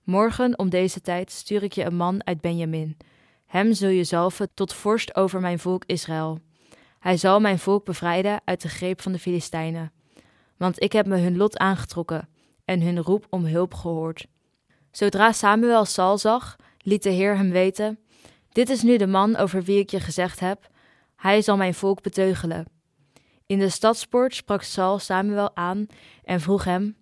Morgen 0.03 0.59
om 0.59 0.69
deze 0.69 1.01
tijd 1.01 1.31
stuur 1.31 1.63
ik 1.63 1.73
je 1.73 1.83
een 1.83 1.95
man 1.95 2.25
uit 2.25 2.41
Benjamin. 2.41 2.97
Hem 3.45 3.73
zul 3.73 3.89
je 3.89 4.03
zalven 4.03 4.49
tot 4.53 4.73
vorst 4.73 5.15
over 5.15 5.41
mijn 5.41 5.59
volk 5.59 5.83
Israël. 5.85 6.39
Hij 6.99 7.17
zal 7.17 7.39
mijn 7.39 7.59
volk 7.59 7.85
bevrijden 7.85 8.41
uit 8.45 8.61
de 8.61 8.69
greep 8.69 9.01
van 9.01 9.11
de 9.11 9.19
Filistijnen. 9.19 9.91
Want 10.57 10.81
ik 10.83 10.91
heb 10.91 11.05
me 11.05 11.17
hun 11.17 11.37
lot 11.37 11.57
aangetrokken 11.57 12.29
en 12.65 12.81
hun 12.81 13.01
roep 13.01 13.27
om 13.29 13.45
hulp 13.45 13.73
gehoord. 13.73 14.27
Zodra 14.91 15.31
Samuel 15.31 15.85
Saul 15.85 16.17
zag, 16.17 16.55
liet 16.77 17.03
de 17.03 17.09
Heer 17.09 17.37
hem 17.37 17.49
weten: 17.49 17.99
Dit 18.51 18.69
is 18.69 18.81
nu 18.81 18.97
de 18.97 19.07
man 19.07 19.35
over 19.35 19.63
wie 19.63 19.79
ik 19.79 19.89
je 19.89 19.99
gezegd 19.99 20.39
heb. 20.39 20.69
Hij 21.17 21.41
zal 21.41 21.57
mijn 21.57 21.73
volk 21.73 22.01
beteugelen. 22.01 22.65
In 23.45 23.59
de 23.59 23.69
stadspoort 23.69 24.35
sprak 24.35 24.61
Saul 24.61 24.99
Samuel 24.99 25.55
aan 25.55 25.87
en 26.23 26.39
vroeg 26.39 26.63
hem: 26.63 26.97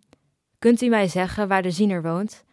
Kunt 0.60 0.82
u 0.82 0.88
mij 0.88 1.08
zeggen 1.08 1.48
waar 1.48 1.62
de 1.62 1.72
ziener 1.72 2.02
woont? 2.02 2.44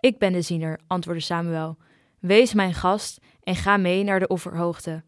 Ik 0.00 0.18
ben 0.18 0.32
de 0.32 0.42
ziener, 0.42 0.80
antwoordde 0.86 1.24
Samuel. 1.24 1.76
Wees 2.18 2.54
mijn 2.54 2.74
gast 2.74 3.20
en 3.42 3.56
ga 3.56 3.76
mee 3.76 4.04
naar 4.04 4.20
de 4.20 4.28
offerhoogte. 4.28 5.02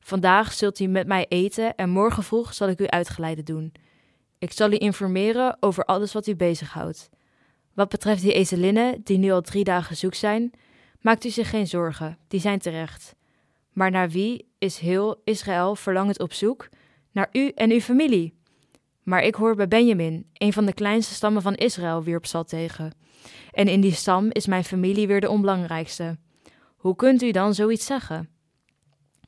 Vandaag 0.00 0.52
zult 0.52 0.80
u 0.80 0.86
met 0.86 1.06
mij 1.06 1.26
eten 1.28 1.74
en 1.74 1.90
morgen 1.90 2.22
vroeg 2.22 2.54
zal 2.54 2.68
ik 2.68 2.80
u 2.80 2.86
uitgeleide 2.86 3.42
doen. 3.42 3.72
Ik 4.38 4.52
zal 4.52 4.72
u 4.72 4.76
informeren 4.78 5.56
over 5.60 5.84
alles 5.84 6.12
wat 6.12 6.26
u 6.26 6.36
bezighoudt. 6.36 7.08
Wat 7.74 7.88
betreft 7.88 8.22
die 8.22 8.32
ezelinnen 8.32 9.00
die 9.04 9.18
nu 9.18 9.30
al 9.30 9.40
drie 9.40 9.64
dagen 9.64 9.96
zoek 9.96 10.14
zijn, 10.14 10.52
maakt 11.00 11.24
u 11.24 11.30
zich 11.30 11.50
geen 11.50 11.66
zorgen, 11.66 12.18
die 12.28 12.40
zijn 12.40 12.58
terecht. 12.58 13.14
Maar 13.72 13.90
naar 13.90 14.10
wie 14.10 14.52
is 14.58 14.78
heel 14.78 15.20
Israël 15.24 15.76
verlangend 15.76 16.20
op 16.20 16.32
zoek? 16.32 16.68
Naar 17.12 17.28
u 17.32 17.48
en 17.48 17.70
uw 17.70 17.80
familie. 17.80 18.40
Maar 19.02 19.22
ik 19.22 19.34
hoor 19.34 19.54
bij 19.54 19.68
Benjamin, 19.68 20.26
een 20.32 20.52
van 20.52 20.64
de 20.64 20.72
kleinste 20.72 21.14
stammen 21.14 21.42
van 21.42 21.54
Israël, 21.54 22.02
wierp 22.02 22.26
Sal 22.26 22.44
tegen. 22.44 22.92
En 23.50 23.68
in 23.68 23.80
die 23.80 23.92
stam 23.92 24.28
is 24.30 24.46
mijn 24.46 24.64
familie 24.64 25.06
weer 25.06 25.20
de 25.20 25.30
onbelangrijkste. 25.30 26.18
Hoe 26.76 26.96
kunt 26.96 27.22
u 27.22 27.30
dan 27.30 27.54
zoiets 27.54 27.86
zeggen? 27.86 28.28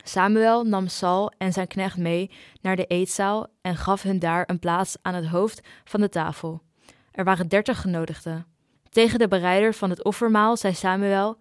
Samuel 0.03 0.65
nam 0.65 0.89
Saul 0.89 1.33
en 1.39 1.53
zijn 1.53 1.67
knecht 1.67 1.97
mee 1.97 2.31
naar 2.61 2.77
de 2.77 2.87
eetzaal 2.87 3.47
en 3.61 3.77
gaf 3.77 4.03
hun 4.03 4.19
daar 4.19 4.45
een 4.47 4.59
plaats 4.59 4.97
aan 5.03 5.15
het 5.15 5.27
hoofd 5.27 5.61
van 5.85 6.01
de 6.01 6.09
tafel. 6.09 6.63
Er 7.11 7.25
waren 7.25 7.49
dertig 7.49 7.81
genodigden. 7.81 8.47
Tegen 8.89 9.19
de 9.19 9.29
bereider 9.29 9.75
van 9.75 9.91
het 9.91 10.05
offermaal 10.05 10.57
zei 10.57 10.75
Samuel: 10.75 11.39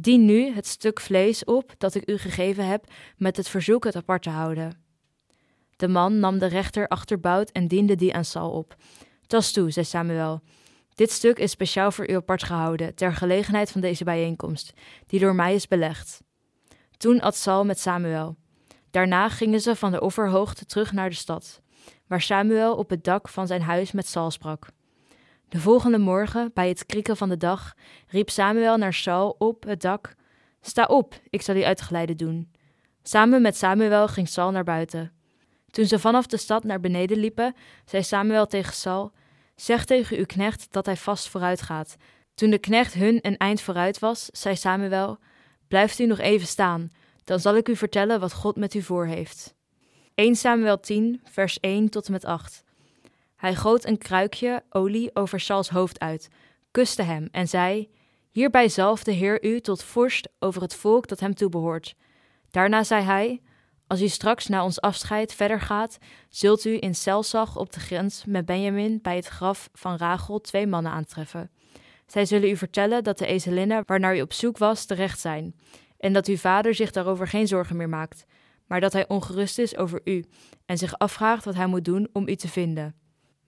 Dien 0.00 0.24
nu 0.24 0.54
het 0.54 0.66
stuk 0.66 1.00
vlees 1.00 1.44
op 1.44 1.74
dat 1.78 1.94
ik 1.94 2.10
u 2.10 2.18
gegeven 2.18 2.66
heb, 2.66 2.84
met 3.16 3.36
het 3.36 3.48
verzoek 3.48 3.84
het 3.84 3.96
apart 3.96 4.22
te 4.22 4.30
houden. 4.30 4.82
De 5.76 5.88
man 5.88 6.18
nam 6.18 6.38
de 6.38 6.46
rechter 6.46 6.88
achterbout 6.88 7.50
en 7.50 7.68
diende 7.68 7.94
die 7.94 8.14
aan 8.14 8.24
Saul 8.24 8.50
op. 8.50 8.76
Tas 9.26 9.52
toe, 9.52 9.70
zei 9.70 9.84
Samuel. 9.84 10.40
Dit 10.94 11.10
stuk 11.10 11.38
is 11.38 11.50
speciaal 11.50 11.90
voor 11.90 12.10
u 12.10 12.14
apart 12.14 12.42
gehouden, 12.42 12.94
ter 12.94 13.12
gelegenheid 13.12 13.70
van 13.70 13.80
deze 13.80 14.04
bijeenkomst, 14.04 14.72
die 15.06 15.20
door 15.20 15.34
mij 15.34 15.54
is 15.54 15.68
belegd. 15.68 16.22
Toen 16.96 17.20
at 17.20 17.36
Saul 17.36 17.64
met 17.64 17.80
Samuel. 17.80 18.36
Daarna 18.90 19.28
gingen 19.28 19.60
ze 19.60 19.76
van 19.76 19.90
de 19.90 20.00
offerhoogte 20.00 20.64
terug 20.64 20.92
naar 20.92 21.08
de 21.08 21.16
stad, 21.16 21.60
waar 22.06 22.22
Samuel 22.22 22.76
op 22.76 22.90
het 22.90 23.04
dak 23.04 23.28
van 23.28 23.46
zijn 23.46 23.62
huis 23.62 23.92
met 23.92 24.06
Saul 24.06 24.30
sprak. 24.30 24.68
De 25.48 25.60
volgende 25.60 25.98
morgen, 25.98 26.50
bij 26.54 26.68
het 26.68 26.86
krieken 26.86 27.16
van 27.16 27.28
de 27.28 27.36
dag, 27.36 27.74
riep 28.08 28.30
Samuel 28.30 28.76
naar 28.76 28.92
Saul 28.92 29.34
op 29.38 29.64
het 29.64 29.80
dak: 29.80 30.14
Sta 30.60 30.84
op, 30.84 31.20
ik 31.30 31.42
zal 31.42 31.56
u 31.56 31.62
uitgeleide 31.62 32.14
doen. 32.14 32.52
Samen 33.02 33.42
met 33.42 33.56
Samuel 33.56 34.08
ging 34.08 34.28
Saul 34.28 34.50
naar 34.50 34.64
buiten. 34.64 35.12
Toen 35.70 35.84
ze 35.84 35.98
vanaf 35.98 36.26
de 36.26 36.36
stad 36.36 36.64
naar 36.64 36.80
beneden 36.80 37.18
liepen, 37.18 37.54
zei 37.84 38.02
Samuel 38.02 38.46
tegen 38.46 38.74
Saul: 38.74 39.12
Zeg 39.56 39.84
tegen 39.84 40.16
uw 40.16 40.26
knecht 40.26 40.72
dat 40.72 40.86
hij 40.86 40.96
vast 40.96 41.28
vooruit 41.28 41.62
gaat. 41.62 41.96
Toen 42.34 42.50
de 42.50 42.58
knecht 42.58 42.94
hun 42.94 43.18
een 43.22 43.36
eind 43.36 43.60
vooruit 43.60 43.98
was, 43.98 44.28
zei 44.32 44.56
Samuel: 44.56 45.18
Blijft 45.68 45.98
u 45.98 46.06
nog 46.06 46.18
even 46.18 46.46
staan, 46.46 46.90
dan 47.24 47.40
zal 47.40 47.56
ik 47.56 47.68
u 47.68 47.76
vertellen 47.76 48.20
wat 48.20 48.32
God 48.32 48.56
met 48.56 48.74
u 48.74 48.82
voor 48.82 49.06
heeft. 49.06 49.54
1 50.14 50.36
Samuel 50.36 50.80
10, 50.80 51.20
vers 51.24 51.60
1 51.60 51.88
tot 51.88 52.06
en 52.06 52.12
met 52.12 52.24
8. 52.24 52.66
Hij 53.38 53.54
goot 53.54 53.86
een 53.86 53.98
kruikje 53.98 54.62
olie 54.70 55.10
over 55.14 55.40
Sauls 55.40 55.68
hoofd 55.68 55.98
uit, 55.98 56.28
kuste 56.70 57.02
hem 57.02 57.28
en 57.30 57.48
zei: 57.48 57.90
Hierbij 58.30 58.68
zalft 58.68 59.04
de 59.04 59.12
Heer 59.12 59.44
u 59.44 59.60
tot 59.60 59.82
vorst 59.82 60.28
over 60.38 60.62
het 60.62 60.74
volk 60.74 61.08
dat 61.08 61.20
hem 61.20 61.34
toebehoort. 61.34 61.94
Daarna 62.50 62.82
zei 62.82 63.02
hij: 63.02 63.42
Als 63.86 64.02
u 64.02 64.08
straks 64.08 64.46
na 64.46 64.64
ons 64.64 64.80
afscheid 64.80 65.34
verder 65.34 65.60
gaat, 65.60 65.98
zult 66.28 66.64
u 66.64 66.76
in 66.80 66.94
Selsag 66.94 67.56
op 67.56 67.72
de 67.72 67.80
grens 67.80 68.24
met 68.24 68.46
Benjamin 68.46 68.98
bij 69.02 69.16
het 69.16 69.26
graf 69.26 69.68
van 69.72 69.96
Rachel 69.96 70.40
twee 70.40 70.66
mannen 70.66 70.92
aantreffen. 70.92 71.50
Zij 72.06 72.26
zullen 72.26 72.48
u 72.48 72.56
vertellen 72.56 73.04
dat 73.04 73.18
de 73.18 73.26
ezelinnen 73.26 73.82
waarnaar 73.86 74.16
u 74.16 74.20
op 74.20 74.32
zoek 74.32 74.58
was 74.58 74.84
terecht 74.84 75.20
zijn, 75.20 75.54
en 75.98 76.12
dat 76.12 76.26
uw 76.26 76.36
vader 76.36 76.74
zich 76.74 76.90
daarover 76.90 77.28
geen 77.28 77.46
zorgen 77.46 77.76
meer 77.76 77.88
maakt, 77.88 78.24
maar 78.66 78.80
dat 78.80 78.92
hij 78.92 79.08
ongerust 79.08 79.58
is 79.58 79.76
over 79.76 80.00
u 80.04 80.24
en 80.66 80.78
zich 80.78 80.98
afvraagt 80.98 81.44
wat 81.44 81.54
hij 81.54 81.66
moet 81.66 81.84
doen 81.84 82.08
om 82.12 82.28
u 82.28 82.36
te 82.36 82.48
vinden. 82.48 82.94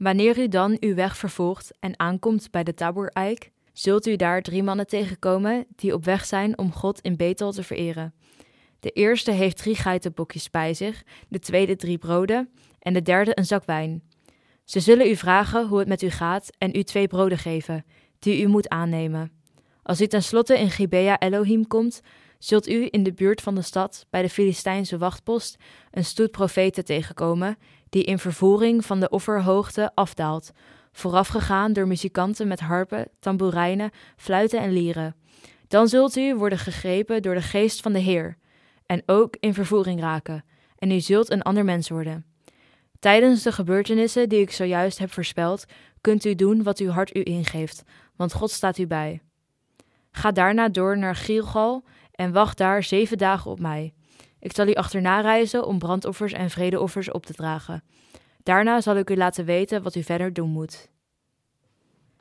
Wanneer 0.00 0.38
u 0.38 0.48
dan 0.48 0.76
uw 0.80 0.94
weg 0.94 1.16
vervolgt 1.16 1.72
en 1.80 1.98
aankomt 1.98 2.50
bij 2.50 2.64
de 2.64 2.74
Tabor-eik, 2.74 3.50
zult 3.72 4.06
u 4.06 4.16
daar 4.16 4.42
drie 4.42 4.62
mannen 4.62 4.86
tegenkomen 4.86 5.66
die 5.76 5.94
op 5.94 6.04
weg 6.04 6.24
zijn 6.24 6.58
om 6.58 6.72
God 6.72 7.00
in 7.00 7.16
Bethel 7.16 7.52
te 7.52 7.62
vereren. 7.62 8.14
De 8.80 8.90
eerste 8.90 9.30
heeft 9.30 9.56
drie 9.56 9.74
geitenbokjes 9.74 10.50
bij 10.50 10.74
zich, 10.74 11.02
de 11.28 11.38
tweede 11.38 11.76
drie 11.76 11.98
broden 11.98 12.50
en 12.78 12.92
de 12.92 13.02
derde 13.02 13.30
een 13.34 13.44
zak 13.44 13.64
wijn. 13.64 14.02
Ze 14.64 14.80
zullen 14.80 15.08
u 15.08 15.16
vragen 15.16 15.66
hoe 15.66 15.78
het 15.78 15.88
met 15.88 16.02
u 16.02 16.10
gaat 16.10 16.50
en 16.58 16.76
u 16.76 16.82
twee 16.82 17.06
broden 17.06 17.38
geven, 17.38 17.84
die 18.18 18.42
u 18.42 18.46
moet 18.46 18.68
aannemen. 18.68 19.32
Als 19.82 20.00
u 20.00 20.06
tenslotte 20.06 20.58
in 20.58 20.70
Gibea 20.70 21.18
Elohim 21.18 21.66
komt, 21.66 22.00
zult 22.40 22.68
u 22.68 22.88
in 22.90 23.02
de 23.02 23.12
buurt 23.12 23.40
van 23.40 23.54
de 23.54 23.62
stad 23.62 24.06
bij 24.10 24.22
de 24.22 24.28
Filistijnse 24.28 24.98
wachtpost 24.98 25.56
een 25.90 26.04
stoet 26.04 26.30
profeten 26.30 26.84
tegenkomen 26.84 27.58
die 27.88 28.04
in 28.04 28.18
vervoering 28.18 28.84
van 28.84 29.00
de 29.00 29.08
offerhoogte 29.08 29.90
afdaalt, 29.94 30.50
voorafgegaan 30.92 31.72
door 31.72 31.86
muzikanten 31.86 32.48
met 32.48 32.60
harpen, 32.60 33.08
tamboerijnen, 33.18 33.90
fluiten 34.16 34.60
en 34.60 34.72
lieren. 34.72 35.14
Dan 35.68 35.88
zult 35.88 36.16
u 36.16 36.34
worden 36.34 36.58
gegrepen 36.58 37.22
door 37.22 37.34
de 37.34 37.42
geest 37.42 37.80
van 37.80 37.92
de 37.92 37.98
Heer 37.98 38.36
en 38.86 39.02
ook 39.06 39.36
in 39.40 39.54
vervoering 39.54 40.00
raken, 40.00 40.44
en 40.78 40.90
u 40.90 41.00
zult 41.00 41.30
een 41.30 41.42
ander 41.42 41.64
mens 41.64 41.88
worden. 41.88 42.24
Tijdens 42.98 43.42
de 43.42 43.52
gebeurtenissen 43.52 44.28
die 44.28 44.40
ik 44.40 44.50
zojuist 44.50 44.98
heb 44.98 45.12
voorspeld, 45.12 45.64
kunt 46.00 46.24
u 46.24 46.34
doen 46.34 46.62
wat 46.62 46.78
uw 46.78 46.90
hart 46.90 47.16
u 47.16 47.20
ingeeft, 47.24 47.82
want 48.16 48.32
God 48.32 48.50
staat 48.50 48.78
u 48.78 48.86
bij. 48.86 49.20
Ga 50.10 50.30
daarna 50.30 50.68
door 50.68 50.98
naar 50.98 51.16
Gilgal 51.16 51.84
en 52.20 52.32
wacht 52.32 52.58
daar 52.58 52.82
zeven 52.82 53.18
dagen 53.18 53.50
op 53.50 53.60
mij. 53.60 53.94
Ik 54.38 54.54
zal 54.54 54.66
u 54.66 54.72
achterna 54.72 55.20
reizen 55.20 55.66
om 55.66 55.78
brandoffers 55.78 56.32
en 56.32 56.50
vredeoffers 56.50 57.10
op 57.10 57.26
te 57.26 57.32
dragen. 57.32 57.82
Daarna 58.42 58.80
zal 58.80 58.96
ik 58.96 59.10
u 59.10 59.16
laten 59.16 59.44
weten 59.44 59.82
wat 59.82 59.94
u 59.94 60.02
verder 60.02 60.32
doen 60.32 60.50
moet. 60.50 60.88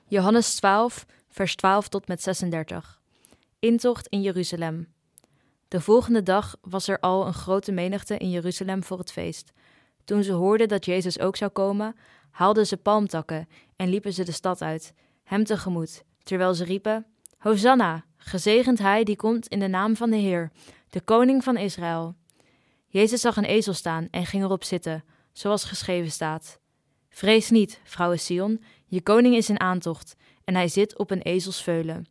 Johannes 0.08 0.56
12, 0.56 1.06
vers 1.29 1.56
12 1.56 1.88
tot 1.88 2.08
met 2.08 2.22
36. 2.22 3.01
Intocht 3.60 4.08
in 4.08 4.22
Jeruzalem. 4.22 4.88
De 5.68 5.82
volgende 5.82 6.24
dag 6.24 6.56
was 6.62 6.88
er 6.88 7.00
al 7.00 7.27
een 7.27 7.34
grote 7.34 7.72
menigte 7.72 8.18
in 8.18 8.29
Jeruzalem 8.29 8.84
voor 8.84 8.98
het 8.98 9.12
feest. 9.12 9.51
Toen 10.03 10.24
ze 10.24 10.32
hoorden 10.32 10.68
dat 10.68 10.86
Jezus 10.86 11.20
ook 11.20 11.36
zou 11.36 11.51
komen, 11.51 11.96
haalden 12.32 12.68
ze 12.68 12.77
palmtakken 12.77 13.48
en 13.75 13.89
liepen 13.89 14.13
ze 14.13 14.24
de 14.24 14.32
stad 14.32 14.62
uit, 14.62 14.94
hem 15.24 15.44
tegemoet, 15.44 16.03
terwijl 16.24 16.53
ze 16.53 16.63
riepen: 16.63 17.06
Hosanna, 17.38 18.03
gezegend 18.19 18.79
hij 18.79 19.03
die 19.03 19.15
komt 19.15 19.47
in 19.47 19.59
de 19.59 19.67
naam 19.67 19.95
van 19.95 20.09
de 20.09 20.17
Heer, 20.17 20.51
de 20.89 21.01
koning 21.01 21.43
van 21.43 21.57
Israël. 21.57 22.15
Jezus 22.88 23.21
zag 23.21 23.38
een 23.38 23.45
ezel 23.45 23.73
staan 23.73 24.07
en 24.11 24.25
ging 24.25 24.43
erop 24.43 24.63
zitten, 24.63 25.03
zoals 25.31 25.63
geschreven 25.63 26.11
staat. 26.11 26.59
Vrees 27.09 27.49
niet, 27.49 27.81
vrouwe 27.83 28.17
Sion, 28.17 28.63
je 28.85 29.01
koning 29.01 29.35
is 29.35 29.49
in 29.49 29.59
aantocht, 29.59 30.15
en 30.43 30.55
hij 30.55 30.67
zit 30.67 30.97
op 30.97 31.11
een 31.11 31.21
ezelsveulen. 31.21 32.07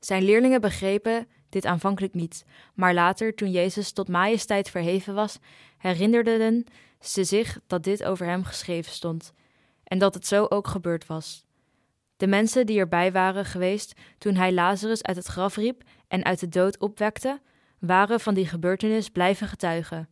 Zijn 0.00 0.22
leerlingen 0.22 0.60
begrepen 0.60 1.28
dit 1.48 1.66
aanvankelijk 1.66 2.14
niet, 2.14 2.44
maar 2.74 2.94
later, 2.94 3.34
toen 3.34 3.50
Jezus 3.50 3.92
tot 3.92 4.08
majesteit 4.08 4.70
verheven 4.70 5.14
was, 5.14 5.38
herinnerden 5.78 6.64
ze 7.00 7.24
zich 7.24 7.60
dat 7.66 7.84
dit 7.84 8.04
over 8.04 8.26
hem 8.26 8.44
geschreven 8.44 8.92
stond, 8.92 9.32
en 9.84 9.98
dat 9.98 10.14
het 10.14 10.26
zo 10.26 10.46
ook 10.48 10.66
gebeurd 10.66 11.06
was. 11.06 11.46
De 12.18 12.26
mensen 12.26 12.66
die 12.66 12.78
erbij 12.78 13.12
waren 13.12 13.44
geweest 13.44 14.00
toen 14.18 14.34
hij 14.34 14.52
Lazarus 14.52 15.02
uit 15.02 15.16
het 15.16 15.26
graf 15.26 15.56
riep 15.56 15.82
en 16.08 16.24
uit 16.24 16.40
de 16.40 16.48
dood 16.48 16.78
opwekte, 16.78 17.40
waren 17.78 18.20
van 18.20 18.34
die 18.34 18.46
gebeurtenis 18.46 19.08
blijven 19.08 19.48
getuigen. 19.48 20.08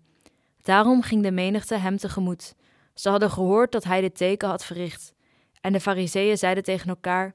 Daarom 0.63 1.03
ging 1.03 1.23
de 1.23 1.31
menigte 1.31 1.75
hem 1.75 1.97
tegemoet. 1.97 2.55
Ze 2.95 3.09
hadden 3.09 3.31
gehoord 3.31 3.73
dat 3.73 3.85
hij 3.85 4.01
dit 4.01 4.17
teken 4.17 4.49
had 4.49 4.65
verricht. 4.65 5.15
En 5.61 5.73
de 5.73 5.81
fariseeën 5.81 6.39
zeiden 6.39 6.63
tegen 6.63 6.89
elkaar: 6.89 7.35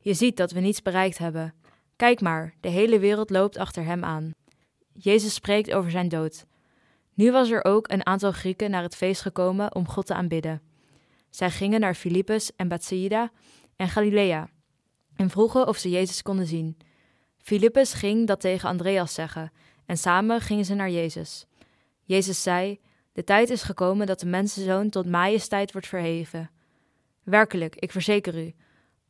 Je 0.00 0.14
ziet 0.14 0.36
dat 0.36 0.52
we 0.52 0.60
niets 0.60 0.82
bereikt 0.82 1.18
hebben. 1.18 1.54
Kijk 1.96 2.20
maar, 2.20 2.54
de 2.60 2.68
hele 2.68 2.98
wereld 2.98 3.30
loopt 3.30 3.56
achter 3.56 3.84
hem 3.84 4.04
aan. 4.04 4.34
Jezus 4.92 5.34
spreekt 5.34 5.72
over 5.72 5.90
zijn 5.90 6.08
dood. 6.08 6.44
Nu 7.14 7.32
was 7.32 7.50
er 7.50 7.64
ook 7.64 7.90
een 7.90 8.06
aantal 8.06 8.32
Grieken 8.32 8.70
naar 8.70 8.82
het 8.82 8.96
feest 8.96 9.22
gekomen 9.22 9.74
om 9.74 9.88
God 9.88 10.06
te 10.06 10.14
aanbidden. 10.14 10.62
Zij 11.30 11.50
gingen 11.50 11.80
naar 11.80 11.94
Filippus 11.94 12.56
en 12.56 12.68
Bethsaida 12.68 13.30
en 13.78 13.88
Galilea 13.88 14.48
en 15.16 15.30
vroegen 15.30 15.66
of 15.66 15.76
ze 15.76 15.90
Jezus 15.90 16.22
konden 16.22 16.46
zien. 16.46 16.76
Filippus 17.38 17.92
ging 17.92 18.26
dat 18.26 18.40
tegen 18.40 18.68
Andreas 18.68 19.14
zeggen 19.14 19.52
en 19.86 19.96
samen 19.96 20.40
gingen 20.40 20.64
ze 20.64 20.74
naar 20.74 20.90
Jezus. 20.90 21.46
Jezus 22.02 22.42
zei: 22.42 22.80
De 23.12 23.24
tijd 23.24 23.50
is 23.50 23.62
gekomen 23.62 24.06
dat 24.06 24.20
de 24.20 24.26
mensenzoon 24.26 24.88
tot 24.88 25.06
majesteit 25.06 25.72
wordt 25.72 25.86
verheven. 25.86 26.50
Werkelijk, 27.22 27.76
ik 27.76 27.92
verzeker 27.92 28.38
u, 28.38 28.54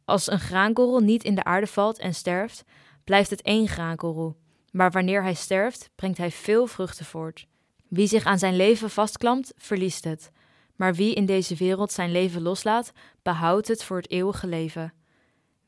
als 0.05 0.31
een 0.31 0.41
graankorrel 0.41 1.01
niet 1.01 1.25
in 1.25 1.35
de 1.35 1.45
aarde 1.45 1.67
valt 1.67 1.99
en 1.99 2.15
sterft, 2.15 2.65
blijft 3.05 3.31
het 3.31 3.43
één 3.43 3.69
graankorrel. 3.69 4.37
Maar 4.71 4.91
wanneer 4.91 5.23
hij 5.23 5.35
sterft, 5.35 5.91
brengt 5.95 6.19
hij 6.19 6.31
veel 6.31 6.67
vruchten 6.67 7.05
voort. 7.05 7.47
Wie 7.89 8.07
zich 8.07 8.25
aan 8.25 8.39
zijn 8.39 8.57
leven 8.57 8.91
vastklampt, 8.91 9.53
verliest 9.57 10.05
het. 10.05 10.31
Maar 10.79 10.95
wie 10.95 11.15
in 11.15 11.27
deze 11.27 11.55
wereld 11.55 11.93
zijn 11.93 12.13
leven 12.13 12.43
loslaat, 12.43 12.93
behoudt 13.23 13.69
het 13.69 13.85
voor 13.85 13.97
het 13.97 14.11
eeuwige 14.11 14.47
leven. 14.47 14.93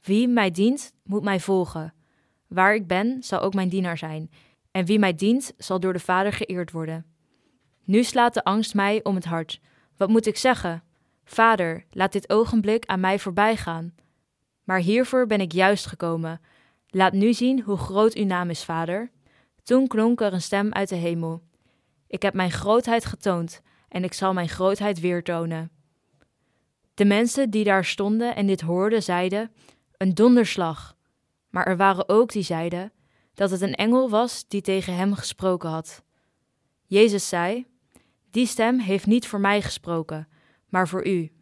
Wie 0.03 0.29
mij 0.29 0.51
dient, 0.51 0.93
moet 1.05 1.23
mij 1.23 1.41
volgen. 1.41 1.95
Waar 2.47 2.75
ik 2.75 2.87
ben, 2.87 3.23
zal 3.23 3.41
ook 3.41 3.55
mijn 3.55 3.69
dienaar 3.69 3.99
zijn. 3.99 4.31
En 4.71 4.85
wie 4.85 4.99
mij 4.99 5.15
dient, 5.15 5.53
zal 5.59 5.81
door 5.81 5.93
de 5.93 5.99
Vader 5.99 6.33
geëerd 6.33 6.71
worden. 6.71 7.07
Nu 7.85 8.03
slaat 8.03 8.35
de 8.35 8.45
angst 8.45 8.75
mij 8.75 9.05
om 9.05 9.15
het 9.15 9.25
hart. 9.25 9.61
Wat 9.97 10.09
moet 10.09 10.27
ik 10.27 10.37
zeggen? 10.37 10.83
Vader, 11.25 11.85
laat 11.91 12.13
dit 12.13 12.31
ogenblik 12.31 12.87
aan 12.87 13.01
mij 13.01 13.19
voorbij 13.19 13.57
gaan. 13.57 13.95
Maar 14.65 14.79
hiervoor 14.79 15.27
ben 15.27 15.41
ik 15.41 15.53
juist 15.53 15.87
gekomen. 15.87 16.41
Laat 16.89 17.13
nu 17.13 17.33
zien 17.33 17.63
hoe 17.63 17.77
groot 17.77 18.15
uw 18.15 18.25
naam 18.25 18.51
is, 18.51 18.65
Vader. 18.65 19.11
Toen 19.63 19.87
klonk 19.87 20.21
er 20.21 20.33
een 20.33 20.43
stem 20.43 20.73
uit 20.73 20.89
de 20.89 20.97
hemel. 20.97 21.43
Ik 22.07 22.23
heb 22.23 22.35
mijn 22.35 22.51
grootheid 22.51 23.05
getoond 23.05 23.63
en 23.91 24.05
ik 24.05 24.13
zal 24.13 24.33
mijn 24.33 24.49
grootheid 24.49 25.01
weer 25.01 25.23
tonen. 25.23 25.71
De 26.95 27.05
mensen 27.05 27.51
die 27.51 27.65
daar 27.65 27.85
stonden 27.85 28.37
en 28.37 28.47
dit 28.47 28.61
hoorden, 28.61 29.03
zeiden: 29.03 29.53
Een 29.97 30.15
donderslag. 30.15 30.97
Maar 31.49 31.67
er 31.67 31.77
waren 31.77 32.09
ook 32.09 32.33
die 32.33 32.43
zeiden 32.43 32.93
dat 33.35 33.51
het 33.51 33.61
een 33.61 33.75
engel 33.75 34.11
was 34.11 34.45
die 34.49 34.61
tegen 34.61 34.95
hem 34.95 35.15
gesproken 35.15 35.71
had. 35.71 36.03
Jezus 36.87 37.29
zei: 37.29 37.67
Die 38.31 38.47
stem 38.47 38.79
heeft 38.79 39.07
niet 39.07 39.27
voor 39.27 39.41
mij 39.41 39.63
gesproken, 39.63 40.29
maar 40.69 40.89
voor 40.89 41.07
u. 41.07 41.33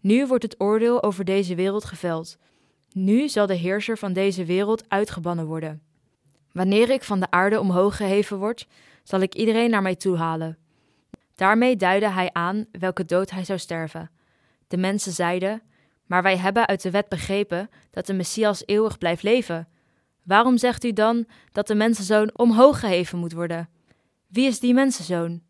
Nu 0.00 0.26
wordt 0.26 0.42
het 0.42 0.60
oordeel 0.60 1.02
over 1.02 1.24
deze 1.24 1.54
wereld 1.54 1.84
geveld. 1.84 2.38
Nu 2.92 3.28
zal 3.28 3.46
de 3.46 3.54
heerser 3.54 3.98
van 3.98 4.12
deze 4.12 4.44
wereld 4.44 4.84
uitgebannen 4.88 5.46
worden. 5.46 5.82
Wanneer 6.52 6.90
ik 6.90 7.02
van 7.02 7.20
de 7.20 7.30
aarde 7.30 7.60
omhoog 7.60 7.96
geheven 7.96 8.38
word, 8.38 8.66
zal 9.02 9.20
ik 9.20 9.34
iedereen 9.34 9.70
naar 9.70 9.82
mij 9.82 9.96
toe 9.96 10.16
halen. 10.16 10.58
Daarmee 11.40 11.76
duidde 11.76 12.10
hij 12.10 12.30
aan 12.32 12.66
welke 12.72 13.04
dood 13.04 13.30
hij 13.30 13.44
zou 13.44 13.58
sterven. 13.58 14.10
De 14.68 14.76
mensen 14.76 15.12
zeiden: 15.12 15.62
Maar 16.06 16.22
wij 16.22 16.36
hebben 16.36 16.66
uit 16.66 16.82
de 16.82 16.90
wet 16.90 17.08
begrepen 17.08 17.70
dat 17.90 18.06
de 18.06 18.12
Messias 18.12 18.62
eeuwig 18.66 18.98
blijft 18.98 19.22
leven. 19.22 19.68
Waarom 20.22 20.58
zegt 20.58 20.84
u 20.84 20.92
dan 20.92 21.26
dat 21.52 21.66
de 21.66 21.74
mensenzoon 21.74 22.30
omhoog 22.38 22.80
geheven 22.80 23.18
moet 23.18 23.32
worden? 23.32 23.68
Wie 24.26 24.46
is 24.46 24.60
die 24.60 24.74
mensenzoon? 24.74 25.42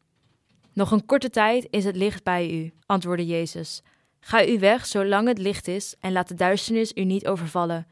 Nog 0.73 0.91
een 0.91 1.07
korte 1.07 1.31
tijd 1.31 1.67
is 1.71 1.85
het 1.85 1.97
licht 1.97 2.25
bij 2.25 2.51
u, 2.51 2.73
antwoordde 2.87 3.27
Jezus. 3.27 3.83
Ga 4.21 4.47
u 4.47 4.59
weg 4.59 4.87
zolang 4.87 5.29
het 5.29 5.39
licht 5.39 5.69
is 5.69 5.95
en 6.01 6.13
laat 6.13 6.29
de 6.29 6.35
duisternis 6.35 6.93
u 6.95 7.05
niet 7.05 7.27
overvallen. 7.27 7.87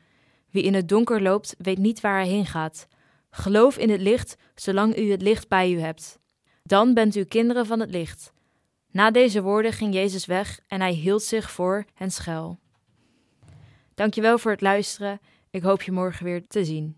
Wie 0.51 0.63
in 0.63 0.75
het 0.75 0.89
donker 0.89 1.23
loopt, 1.23 1.55
weet 1.59 1.79
niet 1.79 2.01
waar 2.01 2.19
hij 2.19 2.29
heen 2.29 2.47
gaat. 2.47 2.89
Geloof 3.31 3.79
in 3.79 3.91
het 3.91 4.01
licht 4.01 4.37
zolang 4.55 4.99
u 4.99 5.11
het 5.11 5.23
licht 5.23 5.49
bij 5.49 5.73
u 5.73 5.81
hebt. 5.81 6.19
Dan 6.69 6.95
bent 6.95 7.17
u 7.17 7.25
kinderen 7.25 7.67
van 7.67 7.81
het 7.81 7.91
licht. 7.91 8.33
Na 8.91 9.11
deze 9.11 9.43
woorden 9.43 9.73
ging 9.73 9.95
Jezus 9.95 10.27
weg 10.27 10.61
en 10.67 10.81
hij 10.81 10.93
hield 10.93 11.23
zich 11.23 11.51
voor 11.51 11.85
hen 11.95 12.11
schuil. 12.11 12.59
Dankjewel 13.95 14.39
voor 14.39 14.51
het 14.51 14.61
luisteren. 14.61 15.21
Ik 15.51 15.63
hoop 15.63 15.83
je 15.83 15.93
morgen 15.93 16.25
weer 16.25 16.47
te 16.47 16.65
zien. 16.65 16.97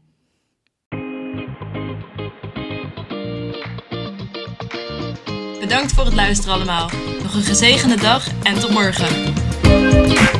Bedankt 5.60 5.92
voor 5.92 6.04
het 6.04 6.14
luisteren 6.14 6.54
allemaal. 6.54 6.90
Nog 7.22 7.34
een 7.34 7.42
gezegende 7.42 7.96
dag 7.96 8.42
en 8.42 8.60
tot 8.60 8.70
morgen. 8.70 10.39